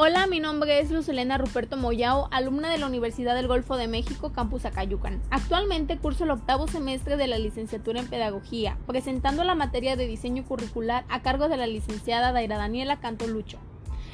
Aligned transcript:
Hola, 0.00 0.28
mi 0.28 0.38
nombre 0.38 0.78
es 0.78 0.92
Lucelena 0.92 1.38
Ruperto 1.38 1.76
Moyao, 1.76 2.28
alumna 2.30 2.70
de 2.70 2.78
la 2.78 2.86
Universidad 2.86 3.34
del 3.34 3.48
Golfo 3.48 3.76
de 3.76 3.88
México, 3.88 4.32
Campus 4.32 4.64
Acayucan. 4.64 5.20
Actualmente 5.28 5.98
curso 5.98 6.22
el 6.22 6.30
octavo 6.30 6.68
semestre 6.68 7.16
de 7.16 7.26
la 7.26 7.36
licenciatura 7.36 7.98
en 7.98 8.06
Pedagogía, 8.06 8.78
presentando 8.86 9.42
la 9.42 9.56
materia 9.56 9.96
de 9.96 10.06
diseño 10.06 10.44
curricular 10.44 11.04
a 11.08 11.22
cargo 11.22 11.48
de 11.48 11.56
la 11.56 11.66
licenciada 11.66 12.30
Daira 12.30 12.58
Daniela 12.58 13.00
Cantolucho. 13.00 13.58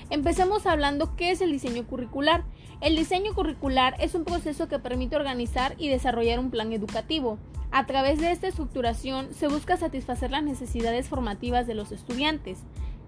Empecemos 0.09 0.65
hablando 0.65 1.17
qué 1.17 1.33
es 1.33 1.43
el 1.43 1.53
diseño 1.53 1.87
curricular. 1.87 2.45
El 2.81 2.97
diseño 2.97 3.35
curricular 3.35 3.95
es 4.01 4.15
un 4.15 4.25
proceso 4.25 4.69
que 4.69 4.79
permite 4.79 5.17
organizar 5.17 5.75
y 5.77 5.91
desarrollar 5.91 6.39
un 6.39 6.51
plan 6.51 6.73
educativo. 6.73 7.39
A 7.73 7.85
través 7.85 8.21
de 8.21 8.31
esta 8.31 8.47
estructuración 8.47 9.35
se 9.35 9.49
busca 9.49 9.77
satisfacer 9.77 10.31
las 10.31 10.45
necesidades 10.45 11.11
formativas 11.11 11.67
de 11.67 11.75
los 11.75 11.93
estudiantes. 11.93 12.61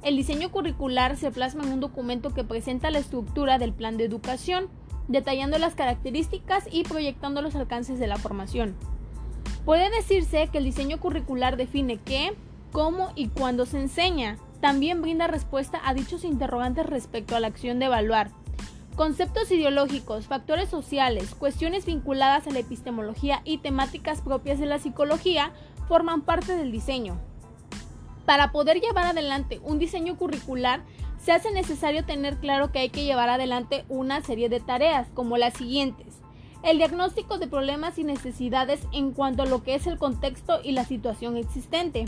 El 0.03 0.17
diseño 0.17 0.51
curricular 0.51 1.17
se 1.17 1.31
plasma 1.31 1.65
en 1.65 1.73
un 1.73 1.81
documento 1.81 2.33
que 2.33 2.45
presenta 2.45 2.91
la 2.91 2.99
estructura 2.99 3.59
del 3.59 3.73
plan 3.73 3.97
de 3.97 4.05
educación, 4.05 4.69
detallando 5.09 5.59
las 5.59 5.75
características 5.75 6.65
y 6.71 6.85
proyectando 6.85 7.43
los 7.43 7.55
alcances 7.55 7.99
de 7.99 8.07
la 8.07 8.17
formación. 8.17 8.77
Puede 9.65 9.91
decirse 9.91 10.49
que 10.53 10.59
el 10.59 10.65
diseño 10.65 11.01
curricular 11.01 11.57
define 11.57 11.99
qué, 11.99 12.37
cómo 12.73 13.11
y 13.17 13.29
cuándo 13.29 13.67
se 13.67 13.81
enseña. 13.81 14.39
También 14.61 15.03
brinda 15.03 15.27
respuesta 15.27 15.81
a 15.85 15.93
dichos 15.93 16.25
interrogantes 16.25 16.87
respecto 16.87 17.35
a 17.35 17.41
la 17.41 17.49
acción 17.49 17.79
de 17.79 17.87
evaluar. 17.87 18.31
Conceptos 18.95 19.51
ideológicos, 19.51 20.27
factores 20.27 20.69
sociales, 20.69 21.35
cuestiones 21.35 21.85
vinculadas 21.85 22.47
a 22.47 22.51
la 22.51 22.61
epistemología 22.61 23.43
y 23.45 23.59
temáticas 23.59 24.23
propias 24.23 24.59
de 24.59 24.67
la 24.67 24.79
psicología 24.79 25.53
forman 25.89 26.23
parte 26.23 26.57
del 26.57 26.73
diseño. 26.73 27.19
Para 28.27 28.51
poder 28.51 28.80
llevar 28.80 29.07
adelante 29.07 29.61
un 29.62 29.79
diseño 29.79 30.16
curricular, 30.16 30.82
se 31.16 31.30
hace 31.30 31.52
necesario 31.52 32.05
tener 32.05 32.38
claro 32.38 32.73
que 32.73 32.80
hay 32.80 32.91
que 32.91 33.05
llevar 33.05 33.29
adelante 33.29 33.85
una 33.88 34.21
serie 34.21 34.49
de 34.49 34.59
tareas, 34.59 35.09
como 35.15 35.38
las 35.38 35.55
siguientes. 35.55 36.21
El 36.65 36.79
diagnóstico 36.79 37.38
de 37.38 37.47
problemas 37.47 37.99
y 37.99 38.04
necesidades 38.04 38.80
en 38.93 39.13
cuanto 39.13 39.45
a 39.45 39.47
lo 39.47 39.63
que 39.63 39.77
es 39.77 39.87
el 39.87 39.99
contexto 39.99 40.59
y 40.65 40.73
la 40.73 40.85
situación 40.85 41.37
existente. 41.37 42.04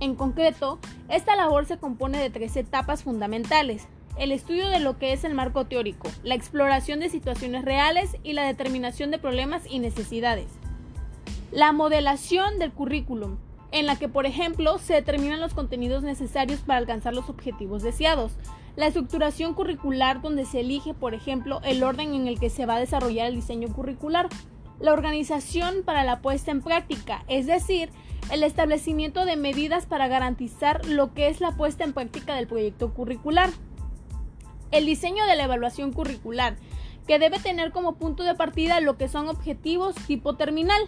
En 0.00 0.14
concreto, 0.14 0.78
esta 1.08 1.36
labor 1.36 1.64
se 1.64 1.78
compone 1.78 2.18
de 2.18 2.28
tres 2.28 2.54
etapas 2.56 3.02
fundamentales. 3.02 3.88
El 4.18 4.30
estudio 4.30 4.68
de 4.68 4.80
lo 4.80 4.98
que 4.98 5.14
es 5.14 5.24
el 5.24 5.32
marco 5.32 5.64
teórico, 5.64 6.10
la 6.22 6.34
exploración 6.34 7.00
de 7.00 7.08
situaciones 7.08 7.64
reales 7.64 8.16
y 8.22 8.34
la 8.34 8.44
determinación 8.44 9.10
de 9.10 9.18
problemas 9.18 9.62
y 9.66 9.78
necesidades. 9.78 10.48
La 11.50 11.72
modelación 11.72 12.58
del 12.58 12.72
currículum, 12.72 13.38
en 13.72 13.86
la 13.86 13.96
que, 13.96 14.08
por 14.08 14.26
ejemplo, 14.26 14.78
se 14.78 14.94
determinan 14.94 15.40
los 15.40 15.54
contenidos 15.54 16.02
necesarios 16.02 16.60
para 16.60 16.78
alcanzar 16.78 17.14
los 17.14 17.28
objetivos 17.28 17.82
deseados. 17.82 18.32
La 18.76 18.86
estructuración 18.86 19.54
curricular 19.54 20.22
donde 20.22 20.44
se 20.44 20.60
elige, 20.60 20.94
por 20.94 21.14
ejemplo, 21.14 21.60
el 21.64 21.82
orden 21.82 22.14
en 22.14 22.28
el 22.28 22.38
que 22.38 22.50
se 22.50 22.66
va 22.66 22.76
a 22.76 22.80
desarrollar 22.80 23.26
el 23.26 23.34
diseño 23.34 23.68
curricular. 23.72 24.28
La 24.78 24.92
organización 24.92 25.82
para 25.84 26.04
la 26.04 26.20
puesta 26.20 26.50
en 26.50 26.60
práctica, 26.60 27.24
es 27.28 27.46
decir, 27.46 27.90
el 28.30 28.42
establecimiento 28.42 29.24
de 29.24 29.36
medidas 29.36 29.86
para 29.86 30.08
garantizar 30.08 30.84
lo 30.86 31.12
que 31.12 31.28
es 31.28 31.40
la 31.40 31.52
puesta 31.52 31.84
en 31.84 31.92
práctica 31.92 32.34
del 32.34 32.46
proyecto 32.46 32.92
curricular. 32.94 33.50
El 34.70 34.86
diseño 34.86 35.26
de 35.26 35.36
la 35.36 35.44
evaluación 35.44 35.92
curricular, 35.92 36.56
que 37.06 37.18
debe 37.18 37.38
tener 37.38 37.72
como 37.72 37.96
punto 37.96 38.22
de 38.22 38.34
partida 38.34 38.80
lo 38.80 38.96
que 38.96 39.08
son 39.08 39.28
objetivos 39.28 39.94
tipo 40.06 40.36
terminal. 40.36 40.80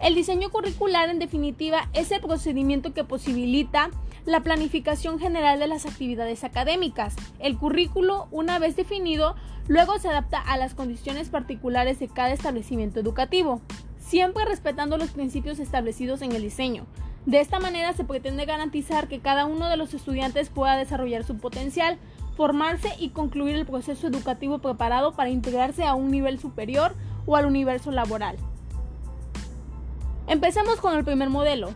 El 0.00 0.14
diseño 0.14 0.48
curricular, 0.48 1.10
en 1.10 1.18
definitiva, 1.18 1.90
es 1.92 2.10
el 2.10 2.22
procedimiento 2.22 2.94
que 2.94 3.04
posibilita 3.04 3.90
la 4.24 4.40
planificación 4.40 5.18
general 5.18 5.58
de 5.58 5.66
las 5.66 5.84
actividades 5.84 6.42
académicas. 6.42 7.14
El 7.38 7.58
currículo, 7.58 8.26
una 8.30 8.58
vez 8.58 8.76
definido, 8.76 9.34
luego 9.68 9.98
se 9.98 10.08
adapta 10.08 10.40
a 10.40 10.56
las 10.56 10.74
condiciones 10.74 11.28
particulares 11.28 11.98
de 11.98 12.08
cada 12.08 12.32
establecimiento 12.32 12.98
educativo, 12.98 13.60
siempre 13.98 14.46
respetando 14.46 14.96
los 14.96 15.10
principios 15.10 15.58
establecidos 15.58 16.22
en 16.22 16.32
el 16.32 16.42
diseño. 16.42 16.86
De 17.26 17.40
esta 17.40 17.60
manera 17.60 17.92
se 17.92 18.04
pretende 18.04 18.46
garantizar 18.46 19.06
que 19.06 19.20
cada 19.20 19.44
uno 19.44 19.68
de 19.68 19.76
los 19.76 19.92
estudiantes 19.92 20.48
pueda 20.48 20.78
desarrollar 20.78 21.24
su 21.24 21.36
potencial, 21.36 21.98
formarse 22.38 22.88
y 22.98 23.10
concluir 23.10 23.54
el 23.56 23.66
proceso 23.66 24.06
educativo 24.06 24.60
preparado 24.60 25.12
para 25.12 25.28
integrarse 25.28 25.84
a 25.84 25.94
un 25.94 26.10
nivel 26.10 26.38
superior 26.38 26.94
o 27.26 27.36
al 27.36 27.44
universo 27.44 27.90
laboral. 27.90 28.38
Empecemos 30.30 30.76
con 30.76 30.96
el 30.96 31.04
primer 31.04 31.28
modelo. 31.28 31.74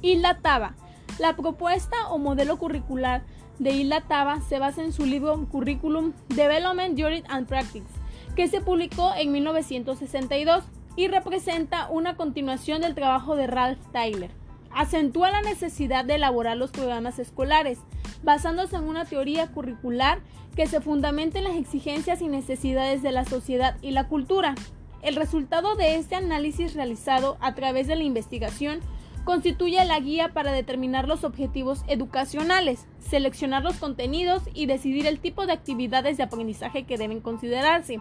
Hilda 0.00 0.38
Taba. 0.42 0.74
La 1.20 1.36
propuesta 1.36 2.08
o 2.08 2.18
modelo 2.18 2.58
curricular 2.58 3.22
de 3.60 3.70
Hilda 3.70 4.00
Taba 4.00 4.40
se 4.40 4.58
basa 4.58 4.82
en 4.82 4.92
su 4.92 5.06
libro 5.06 5.46
Curriculum 5.48 6.12
Development 6.30 6.96
Theory 6.96 7.22
and 7.28 7.46
Practice, 7.46 7.86
que 8.34 8.48
se 8.48 8.60
publicó 8.60 9.12
en 9.14 9.30
1962 9.30 10.64
y 10.96 11.06
representa 11.06 11.88
una 11.88 12.16
continuación 12.16 12.80
del 12.80 12.96
trabajo 12.96 13.36
de 13.36 13.46
Ralph 13.46 13.78
Tyler. 13.92 14.32
Acentúa 14.74 15.30
la 15.30 15.40
necesidad 15.40 16.04
de 16.04 16.16
elaborar 16.16 16.56
los 16.56 16.72
programas 16.72 17.20
escolares, 17.20 17.78
basándose 18.24 18.74
en 18.74 18.88
una 18.88 19.04
teoría 19.04 19.46
curricular 19.52 20.18
que 20.56 20.66
se 20.66 20.80
fundamenta 20.80 21.38
en 21.38 21.44
las 21.44 21.54
exigencias 21.56 22.20
y 22.22 22.26
necesidades 22.26 23.04
de 23.04 23.12
la 23.12 23.24
sociedad 23.24 23.76
y 23.82 23.92
la 23.92 24.08
cultura, 24.08 24.56
el 25.02 25.16
resultado 25.16 25.74
de 25.74 25.96
este 25.96 26.14
análisis 26.14 26.74
realizado 26.74 27.36
a 27.40 27.54
través 27.54 27.86
de 27.88 27.96
la 27.96 28.04
investigación 28.04 28.80
constituye 29.24 29.84
la 29.84 30.00
guía 30.00 30.32
para 30.32 30.52
determinar 30.52 31.06
los 31.06 31.24
objetivos 31.24 31.84
educacionales, 31.86 32.86
seleccionar 32.98 33.62
los 33.62 33.76
contenidos 33.76 34.42
y 34.54 34.66
decidir 34.66 35.06
el 35.06 35.20
tipo 35.20 35.46
de 35.46 35.52
actividades 35.52 36.16
de 36.16 36.24
aprendizaje 36.24 36.84
que 36.84 36.98
deben 36.98 37.20
considerarse. 37.20 38.00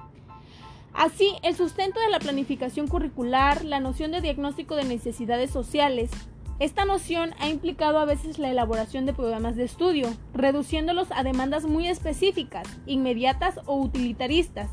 Así, 0.93 1.35
el 1.41 1.55
sustento 1.55 1.99
de 1.99 2.09
la 2.09 2.19
planificación 2.19 2.87
curricular, 2.87 3.63
la 3.63 3.79
noción 3.79 4.11
de 4.11 4.21
diagnóstico 4.21 4.75
de 4.75 4.83
necesidades 4.83 5.49
sociales, 5.51 6.11
esta 6.59 6.85
noción 6.85 7.33
ha 7.39 7.49
implicado 7.49 7.97
a 7.97 8.05
veces 8.05 8.37
la 8.37 8.51
elaboración 8.51 9.07
de 9.07 9.13
programas 9.13 9.55
de 9.55 9.63
estudio, 9.63 10.07
reduciéndolos 10.33 11.07
a 11.11 11.23
demandas 11.23 11.65
muy 11.65 11.87
específicas, 11.87 12.67
inmediatas 12.85 13.59
o 13.65 13.77
utilitaristas, 13.77 14.69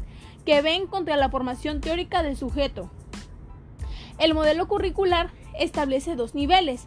que 0.48 0.62
ven 0.62 0.86
contra 0.86 1.18
la 1.18 1.28
formación 1.28 1.82
teórica 1.82 2.22
del 2.22 2.34
sujeto. 2.34 2.88
El 4.18 4.32
modelo 4.32 4.66
curricular 4.66 5.28
establece 5.58 6.16
dos 6.16 6.34
niveles. 6.34 6.86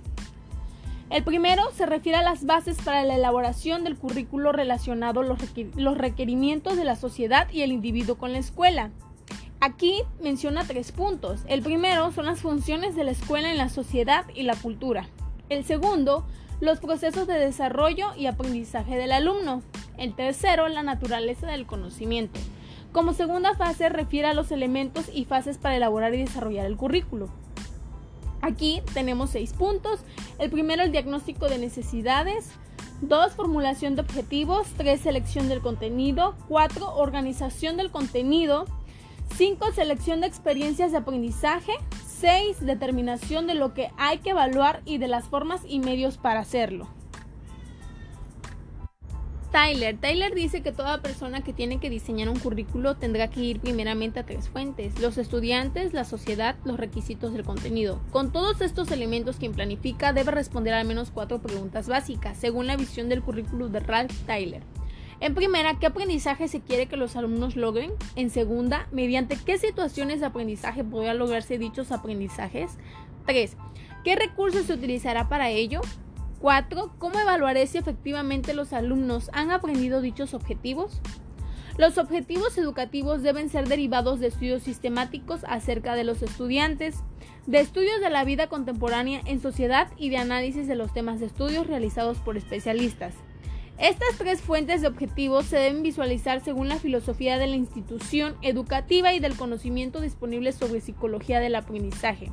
El 1.11 1.23
primero 1.23 1.69
se 1.71 1.85
refiere 1.85 2.17
a 2.17 2.23
las 2.23 2.43
bases 2.47 2.79
para 2.83 3.03
la 3.03 3.13
elaboración 3.13 3.83
del 3.83 3.99
currículo 3.99 4.51
relacionado 4.51 5.19
a 5.19 5.23
los 5.23 5.97
requerimientos 5.99 6.75
de 6.75 6.85
la 6.85 6.95
sociedad 6.95 7.51
y 7.51 7.61
el 7.61 7.71
individuo 7.71 8.15
con 8.17 8.31
la 8.31 8.39
escuela. 8.39 8.89
Aquí 9.59 10.01
menciona 10.23 10.65
tres 10.65 10.91
puntos. 10.91 11.41
El 11.45 11.61
primero 11.61 12.11
son 12.11 12.25
las 12.25 12.39
funciones 12.39 12.95
de 12.95 13.03
la 13.03 13.11
escuela 13.11 13.51
en 13.51 13.59
la 13.59 13.69
sociedad 13.69 14.25
y 14.33 14.41
la 14.41 14.55
cultura. 14.55 15.07
El 15.49 15.65
segundo, 15.65 16.25
los 16.61 16.79
procesos 16.79 17.27
de 17.27 17.37
desarrollo 17.37 18.07
y 18.17 18.25
aprendizaje 18.25 18.97
del 18.97 19.11
alumno. 19.11 19.61
El 19.99 20.15
tercero, 20.15 20.67
la 20.67 20.81
naturaleza 20.81 21.45
del 21.45 21.67
conocimiento. 21.67 22.39
Como 22.91 23.13
segunda 23.13 23.55
fase 23.55 23.87
refiere 23.87 24.27
a 24.27 24.33
los 24.33 24.51
elementos 24.51 25.05
y 25.13 25.23
fases 25.23 25.57
para 25.57 25.77
elaborar 25.77 26.13
y 26.13 26.19
desarrollar 26.19 26.65
el 26.65 26.75
currículo. 26.75 27.29
Aquí 28.41 28.81
tenemos 28.93 29.29
seis 29.29 29.53
puntos. 29.53 30.01
El 30.39 30.49
primero, 30.49 30.83
el 30.83 30.91
diagnóstico 30.91 31.47
de 31.47 31.57
necesidades. 31.57 32.51
2. 33.01 33.33
Formulación 33.33 33.95
de 33.95 34.01
objetivos. 34.01 34.67
3. 34.77 34.99
Selección 34.99 35.47
del 35.47 35.61
contenido. 35.61 36.35
4. 36.49 36.95
Organización 36.95 37.77
del 37.77 37.91
contenido. 37.91 38.65
5. 39.37 39.71
Selección 39.71 40.19
de 40.19 40.27
experiencias 40.27 40.91
de 40.91 40.97
aprendizaje. 40.97 41.71
6. 42.19 42.65
Determinación 42.65 43.47
de 43.47 43.55
lo 43.55 43.73
que 43.73 43.89
hay 43.97 44.17
que 44.17 44.31
evaluar 44.31 44.81
y 44.85 44.97
de 44.97 45.07
las 45.07 45.25
formas 45.25 45.61
y 45.65 45.79
medios 45.79 46.17
para 46.17 46.41
hacerlo. 46.41 46.87
Tyler. 49.51 49.97
Tyler 49.97 50.33
dice 50.33 50.61
que 50.61 50.71
toda 50.71 51.01
persona 51.01 51.43
que 51.43 51.51
tiene 51.51 51.79
que 51.79 51.89
diseñar 51.89 52.29
un 52.29 52.39
currículo 52.39 52.95
tendrá 52.95 53.29
que 53.29 53.41
ir 53.41 53.59
primeramente 53.59 54.21
a 54.21 54.25
tres 54.25 54.47
fuentes, 54.47 54.97
los 55.01 55.17
estudiantes, 55.17 55.93
la 55.93 56.05
sociedad, 56.05 56.55
los 56.63 56.79
requisitos 56.79 57.33
del 57.33 57.43
contenido. 57.43 57.99
Con 58.11 58.31
todos 58.31 58.61
estos 58.61 58.89
elementos 58.91 59.35
quien 59.35 59.51
planifica 59.51 60.13
debe 60.13 60.31
responder 60.31 60.73
al 60.73 60.87
menos 60.87 61.11
cuatro 61.11 61.41
preguntas 61.41 61.89
básicas, 61.89 62.37
según 62.37 62.65
la 62.65 62.77
visión 62.77 63.09
del 63.09 63.21
currículo 63.21 63.67
de 63.67 63.81
Ralph 63.81 64.13
Tyler. 64.25 64.63
En 65.19 65.35
primera, 65.35 65.77
¿qué 65.79 65.85
aprendizaje 65.85 66.47
se 66.47 66.61
quiere 66.61 66.87
que 66.87 66.97
los 66.97 67.17
alumnos 67.17 67.55
logren? 67.55 67.91
En 68.15 68.29
segunda, 68.29 68.87
¿mediante 68.91 69.35
qué 69.37 69.57
situaciones 69.57 70.21
de 70.21 70.27
aprendizaje 70.27 70.83
podrán 70.83 71.19
lograrse 71.19 71.57
dichos 71.57 71.91
aprendizajes? 71.91 72.71
3. 73.27 73.57
¿Qué 74.03 74.15
recursos 74.15 74.65
se 74.65 74.73
utilizará 74.73 75.29
para 75.29 75.49
ello? 75.49 75.81
4. 76.41 76.95
¿Cómo 76.97 77.19
evaluaré 77.19 77.67
si 77.67 77.77
efectivamente 77.77 78.55
los 78.55 78.73
alumnos 78.73 79.29
han 79.31 79.51
aprendido 79.51 80.01
dichos 80.01 80.33
objetivos? 80.33 80.99
Los 81.77 81.97
objetivos 81.97 82.57
educativos 82.57 83.21
deben 83.21 83.49
ser 83.49 83.67
derivados 83.67 84.19
de 84.19 84.27
estudios 84.27 84.63
sistemáticos 84.63 85.41
acerca 85.47 85.95
de 85.95 86.03
los 86.03 86.21
estudiantes, 86.21 86.95
de 87.45 87.59
estudios 87.59 88.01
de 88.01 88.09
la 88.09 88.23
vida 88.23 88.47
contemporánea 88.47 89.21
en 89.25 89.39
sociedad 89.39 89.89
y 89.97 90.09
de 90.09 90.17
análisis 90.17 90.67
de 90.67 90.75
los 90.75 90.93
temas 90.93 91.19
de 91.19 91.27
estudios 91.27 91.67
realizados 91.67 92.17
por 92.17 92.37
especialistas. 92.37 93.13
Estas 93.77 94.17
tres 94.17 94.41
fuentes 94.41 94.81
de 94.81 94.87
objetivos 94.87 95.45
se 95.45 95.57
deben 95.57 95.81
visualizar 95.81 96.43
según 96.43 96.69
la 96.69 96.77
filosofía 96.77 97.37
de 97.37 97.47
la 97.47 97.55
institución 97.55 98.35
educativa 98.41 99.13
y 99.13 99.19
del 99.19 99.35
conocimiento 99.35 100.01
disponible 100.01 100.51
sobre 100.51 100.81
psicología 100.81 101.39
del 101.39 101.55
aprendizaje. 101.55 102.29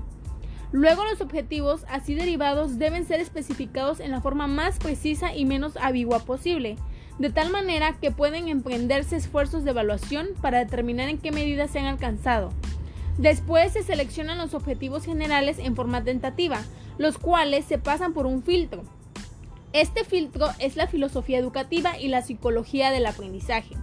Luego 0.70 1.04
los 1.04 1.20
objetivos 1.20 1.84
así 1.88 2.14
derivados 2.14 2.78
deben 2.78 3.06
ser 3.06 3.20
especificados 3.20 4.00
en 4.00 4.10
la 4.10 4.20
forma 4.20 4.46
más 4.46 4.78
precisa 4.78 5.34
y 5.34 5.44
menos 5.46 5.76
ambigua 5.76 6.20
posible, 6.20 6.76
de 7.18 7.30
tal 7.30 7.50
manera 7.50 7.96
que 8.00 8.10
pueden 8.10 8.48
emprenderse 8.48 9.16
esfuerzos 9.16 9.64
de 9.64 9.70
evaluación 9.70 10.28
para 10.42 10.58
determinar 10.58 11.08
en 11.08 11.18
qué 11.18 11.32
medida 11.32 11.68
se 11.68 11.78
han 11.78 11.86
alcanzado. 11.86 12.50
Después 13.16 13.72
se 13.72 13.82
seleccionan 13.82 14.38
los 14.38 14.54
objetivos 14.54 15.04
generales 15.04 15.58
en 15.58 15.74
forma 15.74 16.04
tentativa, 16.04 16.60
los 16.98 17.18
cuales 17.18 17.64
se 17.64 17.78
pasan 17.78 18.12
por 18.12 18.26
un 18.26 18.42
filtro, 18.42 18.84
este 19.74 20.04
filtro 20.04 20.48
es 20.58 20.76
la 20.76 20.86
filosofía 20.86 21.38
educativa 21.38 21.98
y 21.98 22.08
la 22.08 22.22
psicología 22.22 22.90
del 22.90 23.04
aprendizaje. 23.04 23.76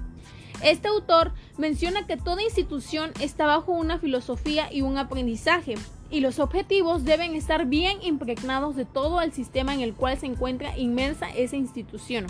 Este 0.63 0.87
autor 0.87 1.33
menciona 1.57 2.07
que 2.07 2.17
toda 2.17 2.41
institución 2.41 3.11
está 3.19 3.45
bajo 3.45 3.71
una 3.71 3.99
filosofía 3.99 4.73
y 4.73 4.81
un 4.81 4.97
aprendizaje, 4.97 5.75
y 6.09 6.19
los 6.19 6.39
objetivos 6.39 7.03
deben 7.03 7.35
estar 7.35 7.65
bien 7.65 7.97
impregnados 8.01 8.75
de 8.75 8.85
todo 8.85 9.21
el 9.21 9.31
sistema 9.31 9.73
en 9.73 9.81
el 9.81 9.93
cual 9.93 10.17
se 10.17 10.25
encuentra 10.25 10.77
inmersa 10.77 11.29
esa 11.29 11.55
institución. 11.55 12.27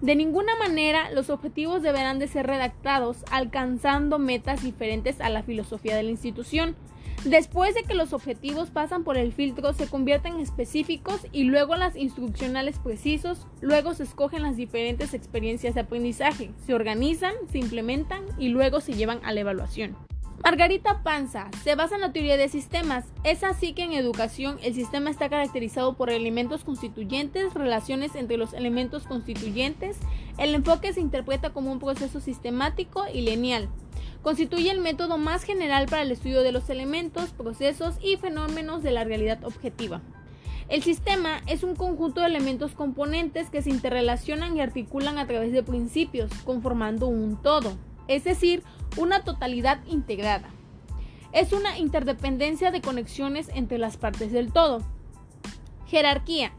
De 0.00 0.16
ninguna 0.16 0.56
manera 0.56 1.10
los 1.12 1.30
objetivos 1.30 1.82
deberán 1.82 2.18
de 2.18 2.26
ser 2.26 2.46
redactados 2.46 3.18
alcanzando 3.30 4.18
metas 4.18 4.62
diferentes 4.62 5.20
a 5.20 5.28
la 5.28 5.42
filosofía 5.42 5.96
de 5.96 6.02
la 6.02 6.10
institución, 6.10 6.76
Después 7.24 7.76
de 7.76 7.84
que 7.84 7.94
los 7.94 8.12
objetivos 8.12 8.70
pasan 8.70 9.04
por 9.04 9.16
el 9.16 9.32
filtro, 9.32 9.72
se 9.74 9.86
convierten 9.86 10.34
en 10.34 10.40
específicos 10.40 11.20
y 11.30 11.44
luego 11.44 11.76
las 11.76 11.94
instruccionales 11.94 12.80
precisos, 12.80 13.46
luego 13.60 13.94
se 13.94 14.02
escogen 14.02 14.42
las 14.42 14.56
diferentes 14.56 15.14
experiencias 15.14 15.76
de 15.76 15.82
aprendizaje, 15.82 16.50
se 16.66 16.74
organizan, 16.74 17.34
se 17.52 17.58
implementan 17.58 18.24
y 18.38 18.48
luego 18.48 18.80
se 18.80 18.94
llevan 18.94 19.20
a 19.22 19.32
la 19.32 19.40
evaluación. 19.40 19.96
Margarita 20.44 21.04
Panza 21.04 21.48
se 21.62 21.76
basa 21.76 21.94
en 21.94 22.00
la 22.00 22.12
teoría 22.12 22.36
de 22.36 22.48
sistemas. 22.48 23.04
Es 23.22 23.44
así 23.44 23.74
que 23.74 23.84
en 23.84 23.92
educación 23.92 24.58
el 24.62 24.74
sistema 24.74 25.08
está 25.08 25.28
caracterizado 25.28 25.94
por 25.94 26.10
elementos 26.10 26.64
constituyentes, 26.64 27.54
relaciones 27.54 28.16
entre 28.16 28.38
los 28.38 28.52
elementos 28.52 29.04
constituyentes. 29.04 29.96
El 30.38 30.54
enfoque 30.56 30.92
se 30.92 31.00
interpreta 31.00 31.50
como 31.50 31.70
un 31.70 31.78
proceso 31.78 32.20
sistemático 32.20 33.04
y 33.12 33.20
lineal 33.20 33.68
constituye 34.22 34.70
el 34.70 34.80
método 34.80 35.18
más 35.18 35.42
general 35.42 35.86
para 35.86 36.02
el 36.02 36.12
estudio 36.12 36.42
de 36.42 36.52
los 36.52 36.70
elementos, 36.70 37.30
procesos 37.30 37.96
y 38.00 38.16
fenómenos 38.16 38.82
de 38.82 38.92
la 38.92 39.02
realidad 39.02 39.44
objetiva. 39.44 40.00
El 40.68 40.82
sistema 40.82 41.40
es 41.46 41.64
un 41.64 41.74
conjunto 41.74 42.20
de 42.20 42.28
elementos 42.28 42.72
componentes 42.72 43.50
que 43.50 43.62
se 43.62 43.70
interrelacionan 43.70 44.56
y 44.56 44.60
articulan 44.60 45.18
a 45.18 45.26
través 45.26 45.52
de 45.52 45.64
principios, 45.64 46.30
conformando 46.44 47.08
un 47.08 47.36
todo, 47.42 47.76
es 48.06 48.24
decir, 48.24 48.62
una 48.96 49.24
totalidad 49.24 49.78
integrada. 49.86 50.48
Es 51.32 51.52
una 51.52 51.78
interdependencia 51.78 52.70
de 52.70 52.82
conexiones 52.82 53.48
entre 53.54 53.78
las 53.78 53.96
partes 53.96 54.32
del 54.32 54.52
todo. 54.52 54.82
Jerarquía. 55.86 56.52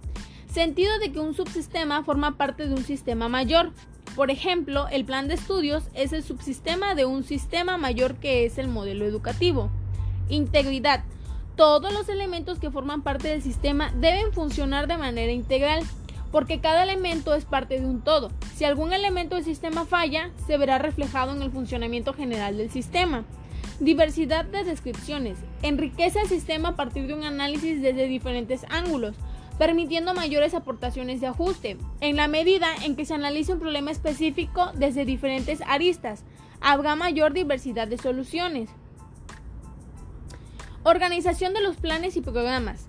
Sentido 0.52 0.98
de 1.00 1.12
que 1.12 1.20
un 1.20 1.34
subsistema 1.34 2.04
forma 2.04 2.38
parte 2.38 2.68
de 2.68 2.74
un 2.74 2.84
sistema 2.84 3.28
mayor, 3.28 3.72
por 4.16 4.30
ejemplo, 4.30 4.88
el 4.90 5.06
plan 5.06 5.28
de 5.28 5.34
estudios 5.34 5.86
es 5.94 6.14
el 6.14 6.24
subsistema 6.24 6.94
de 6.94 7.06
un 7.06 7.24
sistema 7.24 7.78
mayor 7.78 8.16
que 8.16 8.46
es 8.46 8.58
el 8.58 8.68
modelo 8.68 9.06
educativo. 9.06 9.72
Integridad. 10.30 11.04
Todos 11.56 11.94
los 11.94 12.10
elementos 12.10 12.60
que 12.60 12.72
forman 12.72 13.02
parte 13.02 13.28
del 13.28 13.42
sistema 13.42 13.92
deben 13.96 14.34
funcionar 14.34 14.88
de 14.88 14.98
manera 14.98 15.32
integral, 15.32 15.84
porque 16.34 16.60
cada 16.60 16.82
elemento 16.82 17.36
es 17.36 17.46
parte 17.46 17.80
de 17.80 17.86
un 17.86 18.02
todo. 18.02 18.32
Si 18.56 18.66
algún 18.66 18.92
elemento 18.92 19.36
del 19.36 19.46
sistema 19.46 19.86
falla, 19.86 20.32
se 20.48 20.58
verá 20.58 20.80
reflejado 20.80 21.32
en 21.32 21.44
el 21.44 21.52
funcionamiento 21.52 22.12
general 22.12 22.58
del 22.58 22.72
sistema. 22.72 23.24
Diversidad 23.80 24.44
de 24.44 24.64
descripciones. 24.64 25.38
Enriquece 25.62 26.20
el 26.22 26.28
sistema 26.28 26.70
a 26.70 26.76
partir 26.76 27.06
de 27.06 27.14
un 27.14 27.24
análisis 27.24 27.84
desde 27.84 28.08
diferentes 28.08 28.66
ángulos 28.70 29.16
permitiendo 29.60 30.16
mayores 30.16 30.56
aportaciones 30.56 31.22
de 31.22 31.28
ajuste, 31.28 31.78
en 32.02 32.16
la 32.16 32.28
medida 32.28 32.68
en 32.84 32.96
que 32.96 33.06
se 33.06 33.14
analice 33.14 33.54
un 33.54 33.60
problema 33.60 33.92
específico 33.92 34.72
desde 34.74 35.06
diferentes 35.06 35.62
aristas, 35.68 36.24
habrá 36.60 36.96
mayor 36.96 37.34
diversidad 37.34 37.88
de 37.88 38.00
soluciones. 38.00 38.72
Organización 40.82 41.54
de 41.54 41.62
los 41.62 41.76
planes 41.76 42.18
y 42.18 42.22
programas. 42.22 42.88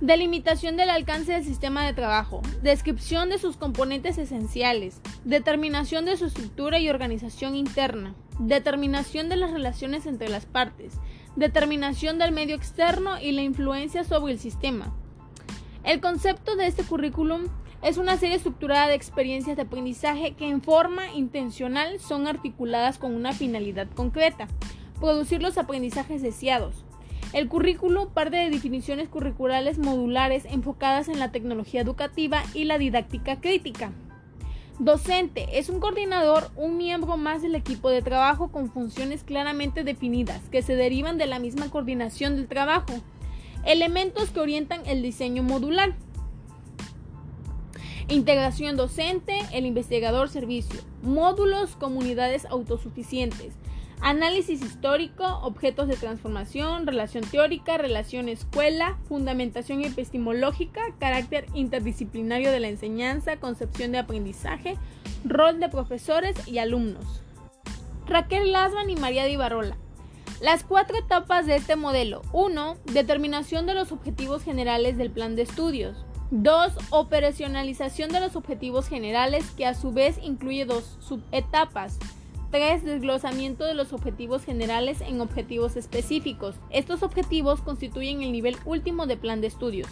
Delimitación 0.00 0.76
del 0.76 0.90
alcance 0.90 1.32
del 1.32 1.44
sistema 1.44 1.86
de 1.86 1.94
trabajo. 1.94 2.42
Descripción 2.62 3.30
de 3.30 3.38
sus 3.38 3.56
componentes 3.56 4.18
esenciales. 4.18 5.00
Determinación 5.24 6.04
de 6.04 6.18
su 6.18 6.26
estructura 6.26 6.78
y 6.78 6.90
organización 6.90 7.56
interna. 7.56 8.14
Determinación 8.38 9.30
de 9.30 9.36
las 9.36 9.52
relaciones 9.52 10.04
entre 10.04 10.28
las 10.28 10.44
partes. 10.44 10.92
Determinación 11.34 12.18
del 12.18 12.32
medio 12.32 12.56
externo 12.56 13.18
y 13.18 13.32
la 13.32 13.40
influencia 13.40 14.04
sobre 14.04 14.34
el 14.34 14.38
sistema. 14.38 14.94
El 15.82 16.02
concepto 16.02 16.56
de 16.56 16.66
este 16.66 16.82
currículum 16.82 17.48
es 17.82 17.96
una 17.96 18.18
serie 18.18 18.36
estructurada 18.36 18.88
de 18.88 18.96
experiencias 18.96 19.56
de 19.56 19.62
aprendizaje 19.62 20.34
que 20.34 20.46
en 20.46 20.60
forma 20.60 21.10
intencional 21.14 22.00
son 22.00 22.26
articuladas 22.26 22.98
con 22.98 23.14
una 23.14 23.32
finalidad 23.32 23.88
concreta, 23.94 24.46
producir 25.00 25.40
los 25.40 25.56
aprendizajes 25.56 26.20
deseados. 26.20 26.85
El 27.32 27.48
currículo 27.48 28.10
parte 28.10 28.36
de 28.36 28.50
definiciones 28.50 29.08
curriculares 29.08 29.78
modulares 29.78 30.44
enfocadas 30.46 31.08
en 31.08 31.18
la 31.18 31.32
tecnología 31.32 31.80
educativa 31.80 32.42
y 32.54 32.64
la 32.64 32.78
didáctica 32.78 33.40
crítica. 33.40 33.92
Docente 34.78 35.58
es 35.58 35.70
un 35.70 35.80
coordinador, 35.80 36.50
un 36.54 36.76
miembro 36.76 37.16
más 37.16 37.40
del 37.40 37.54
equipo 37.54 37.88
de 37.88 38.02
trabajo 38.02 38.52
con 38.52 38.70
funciones 38.70 39.24
claramente 39.24 39.84
definidas 39.84 40.42
que 40.50 40.60
se 40.60 40.76
derivan 40.76 41.16
de 41.16 41.26
la 41.26 41.38
misma 41.38 41.70
coordinación 41.70 42.36
del 42.36 42.46
trabajo. 42.46 42.92
Elementos 43.64 44.30
que 44.30 44.40
orientan 44.40 44.82
el 44.86 45.02
diseño 45.02 45.42
modular. 45.42 45.94
Integración 48.08 48.76
docente, 48.76 49.40
el 49.52 49.66
investigador 49.66 50.28
servicio. 50.28 50.80
Módulos, 51.02 51.74
comunidades 51.74 52.44
autosuficientes. 52.44 53.54
Análisis 54.00 54.62
histórico, 54.62 55.24
objetos 55.42 55.88
de 55.88 55.96
transformación, 55.96 56.86
relación 56.86 57.24
teórica, 57.24 57.78
relación 57.78 58.28
escuela, 58.28 58.98
fundamentación 59.08 59.82
epistemológica, 59.84 60.82
carácter 61.00 61.46
interdisciplinario 61.54 62.52
de 62.52 62.60
la 62.60 62.68
enseñanza, 62.68 63.38
concepción 63.38 63.92
de 63.92 63.98
aprendizaje, 63.98 64.76
rol 65.24 65.60
de 65.60 65.68
profesores 65.68 66.36
y 66.46 66.58
alumnos. 66.58 67.22
Raquel 68.06 68.52
Lasman 68.52 68.90
y 68.90 68.96
María 68.96 69.24
Di 69.24 69.36
Barola. 69.36 69.76
Las 70.40 70.62
cuatro 70.62 70.98
etapas 70.98 71.46
de 71.46 71.56
este 71.56 71.76
modelo. 71.76 72.22
1. 72.32 72.76
Determinación 72.92 73.66
de 73.66 73.74
los 73.74 73.90
objetivos 73.90 74.44
generales 74.44 74.98
del 74.98 75.10
plan 75.10 75.34
de 75.34 75.42
estudios. 75.42 76.04
2. 76.30 76.72
Operacionalización 76.90 78.10
de 78.10 78.20
los 78.20 78.36
objetivos 78.36 78.88
generales 78.88 79.50
que 79.52 79.64
a 79.64 79.74
su 79.74 79.92
vez 79.92 80.18
incluye 80.22 80.66
dos 80.66 80.98
subetapas. 81.00 81.98
3. 82.50 82.84
Desglosamiento 82.84 83.64
de 83.64 83.74
los 83.74 83.92
objetivos 83.92 84.44
generales 84.44 85.00
en 85.00 85.20
objetivos 85.20 85.76
específicos. 85.76 86.56
Estos 86.70 87.02
objetivos 87.02 87.60
constituyen 87.60 88.22
el 88.22 88.32
nivel 88.32 88.56
último 88.64 89.06
de 89.06 89.16
plan 89.16 89.40
de 89.40 89.48
estudios. 89.48 89.88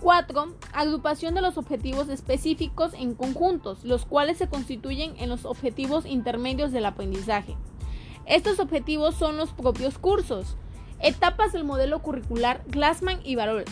4. 0.00 0.54
Agrupación 0.72 1.34
de 1.34 1.40
los 1.40 1.56
objetivos 1.56 2.08
específicos 2.08 2.92
en 2.94 3.14
conjuntos, 3.14 3.84
los 3.84 4.04
cuales 4.04 4.38
se 4.38 4.48
constituyen 4.48 5.14
en 5.18 5.28
los 5.28 5.44
objetivos 5.44 6.04
intermedios 6.04 6.72
del 6.72 6.86
aprendizaje. 6.86 7.56
Estos 8.26 8.58
objetivos 8.58 9.14
son 9.14 9.36
los 9.36 9.52
propios 9.52 9.98
cursos. 9.98 10.56
Etapas 11.00 11.52
del 11.52 11.64
modelo 11.64 12.02
curricular 12.02 12.62
Glassman 12.66 13.20
y 13.24 13.36
Barol. 13.36 13.64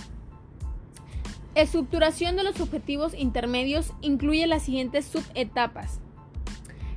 Estructuración 1.54 2.36
de 2.36 2.44
los 2.44 2.60
objetivos 2.60 3.12
intermedios 3.14 3.92
incluye 4.00 4.46
las 4.46 4.62
siguientes 4.62 5.04
subetapas. 5.04 6.00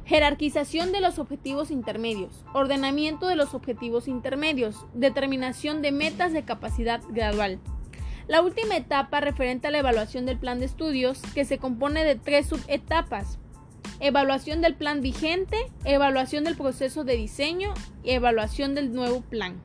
Jerarquización 0.06 0.92
de 0.92 1.02
los 1.02 1.20
objetivos 1.20 1.72
intermedios, 1.72 2.46
ordenamiento 2.54 3.28
de 3.28 3.36
los 3.36 3.54
objetivos 3.54 4.08
intermedios, 4.08 4.86
determinación 4.94 5.82
de 5.82 5.92
metas 5.92 6.32
de 6.32 6.44
capacidad 6.44 7.02
gradual. 7.10 7.60
La 8.28 8.42
última 8.42 8.78
etapa 8.78 9.20
referente 9.20 9.68
a 9.68 9.72
la 9.72 9.80
evaluación 9.80 10.26
del 10.26 10.40
plan 10.40 10.60
de 10.60 10.66
estudios, 10.66 11.22
que 11.34 11.46
se 11.46 11.58
compone 11.58 12.04
de 12.04 12.16
tres 12.16 12.48
subetapas 12.48 13.40
evaluación 14.00 14.62
del 14.62 14.76
plan 14.76 15.02
vigente, 15.02 15.58
evaluación 15.84 16.44
del 16.44 16.56
proceso 16.56 17.04
de 17.04 17.16
diseño 17.16 17.74
y 18.04 18.12
evaluación 18.12 18.76
del 18.76 18.94
nuevo 18.94 19.22
plan. 19.22 19.62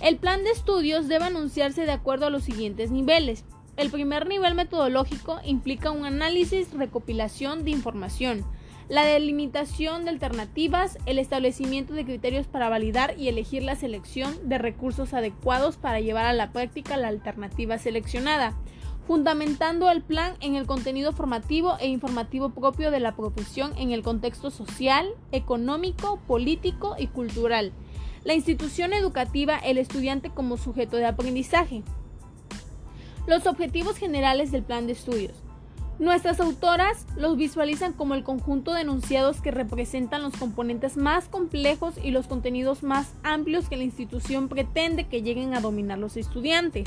El 0.00 0.16
plan 0.16 0.44
de 0.44 0.50
estudios 0.50 1.08
debe 1.08 1.24
anunciarse 1.24 1.84
de 1.84 1.92
acuerdo 1.92 2.26
a 2.26 2.30
los 2.30 2.44
siguientes 2.44 2.90
niveles. 2.90 3.44
El 3.76 3.90
primer 3.90 4.28
nivel 4.28 4.54
metodológico 4.54 5.40
implica 5.44 5.90
un 5.90 6.04
análisis, 6.04 6.72
recopilación 6.72 7.64
de 7.64 7.70
información, 7.70 8.44
la 8.88 9.04
delimitación 9.04 10.04
de 10.04 10.10
alternativas, 10.10 10.96
el 11.04 11.18
establecimiento 11.18 11.92
de 11.92 12.06
criterios 12.06 12.46
para 12.46 12.70
validar 12.70 13.14
y 13.18 13.28
elegir 13.28 13.62
la 13.62 13.76
selección 13.76 14.48
de 14.48 14.56
recursos 14.56 15.12
adecuados 15.12 15.76
para 15.76 16.00
llevar 16.00 16.24
a 16.24 16.32
la 16.32 16.52
práctica 16.52 16.96
la 16.96 17.08
alternativa 17.08 17.76
seleccionada, 17.76 18.56
fundamentando 19.06 19.90
el 19.90 20.02
plan 20.02 20.34
en 20.40 20.54
el 20.54 20.66
contenido 20.66 21.12
formativo 21.12 21.76
e 21.80 21.88
informativo 21.88 22.50
propio 22.50 22.90
de 22.90 23.00
la 23.00 23.14
profesión 23.14 23.72
en 23.76 23.92
el 23.92 24.02
contexto 24.02 24.50
social, 24.50 25.06
económico, 25.32 26.18
político 26.26 26.96
y 26.98 27.08
cultural. 27.08 27.72
La 28.24 28.34
institución 28.34 28.94
educativa, 28.94 29.58
el 29.58 29.76
estudiante 29.76 30.30
como 30.30 30.56
sujeto 30.56 30.96
de 30.96 31.06
aprendizaje. 31.06 31.82
Los 33.26 33.46
objetivos 33.46 33.98
generales 33.98 34.50
del 34.50 34.62
plan 34.62 34.86
de 34.86 34.94
estudios. 34.94 35.47
Nuestras 35.98 36.38
autoras 36.38 37.06
los 37.16 37.36
visualizan 37.36 37.92
como 37.92 38.14
el 38.14 38.22
conjunto 38.22 38.72
de 38.72 38.82
enunciados 38.82 39.40
que 39.40 39.50
representan 39.50 40.22
los 40.22 40.36
componentes 40.36 40.96
más 40.96 41.26
complejos 41.26 41.94
y 42.00 42.12
los 42.12 42.28
contenidos 42.28 42.84
más 42.84 43.14
amplios 43.24 43.68
que 43.68 43.76
la 43.76 43.82
institución 43.82 44.48
pretende 44.48 45.08
que 45.08 45.22
lleguen 45.22 45.54
a 45.54 45.60
dominar 45.60 45.98
los 45.98 46.16
estudiantes. 46.16 46.86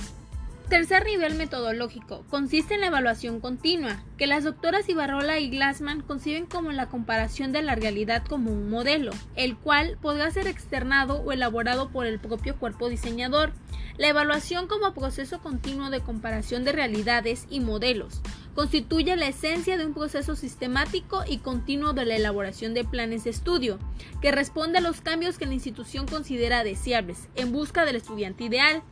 Tercer 0.69 1.03
nivel 1.03 1.35
metodológico 1.35 2.23
consiste 2.29 2.75
en 2.75 2.79
la 2.79 2.87
evaluación 2.87 3.41
continua, 3.41 4.01
que 4.17 4.27
las 4.27 4.45
doctoras 4.45 4.87
Ibarrola 4.87 5.39
y 5.39 5.49
Glassman 5.49 5.99
conciben 5.99 6.45
como 6.45 6.71
la 6.71 6.87
comparación 6.87 7.51
de 7.51 7.61
la 7.61 7.75
realidad 7.75 8.23
como 8.25 8.49
un 8.49 8.69
modelo, 8.69 9.11
el 9.35 9.57
cual 9.57 9.97
podrá 10.01 10.31
ser 10.31 10.47
externado 10.47 11.21
o 11.23 11.33
elaborado 11.33 11.89
por 11.89 12.05
el 12.05 12.17
propio 12.21 12.55
cuerpo 12.55 12.87
diseñador. 12.87 13.51
La 13.97 14.07
evaluación 14.07 14.67
como 14.67 14.93
proceso 14.93 15.41
continuo 15.41 15.89
de 15.89 15.99
comparación 15.99 16.63
de 16.63 16.71
realidades 16.71 17.45
y 17.49 17.59
modelos 17.59 18.21
constituye 18.55 19.15
la 19.15 19.27
esencia 19.27 19.77
de 19.77 19.85
un 19.85 19.93
proceso 19.93 20.35
sistemático 20.35 21.23
y 21.27 21.37
continuo 21.37 21.93
de 21.93 22.05
la 22.05 22.15
elaboración 22.15 22.73
de 22.73 22.83
planes 22.83 23.23
de 23.23 23.29
estudio, 23.29 23.79
que 24.21 24.31
responde 24.31 24.79
a 24.79 24.81
los 24.81 25.01
cambios 25.01 25.37
que 25.37 25.45
la 25.45 25.53
institución 25.53 26.05
considera 26.05 26.63
deseables 26.63 27.29
en 27.35 27.51
busca 27.51 27.85
del 27.85 27.95
estudiante 27.95 28.43
ideal. 28.43 28.83